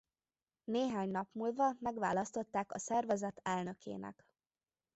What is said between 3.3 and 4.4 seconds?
elnökének.